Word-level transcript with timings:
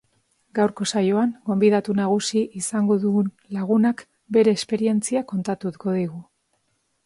Gaurko 0.59 0.85
saioan, 0.95 1.33
gonbidatu 1.49 1.95
nagusi 1.99 2.43
izango 2.61 2.97
dugun 3.05 3.29
lagunak 3.61 4.03
bere 4.39 4.57
esperientzia 4.61 5.25
kontatuko 5.35 5.97
digu. 6.03 6.23